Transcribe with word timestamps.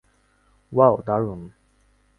Wow, 0.71 0.95
দারুণ! 1.07 1.41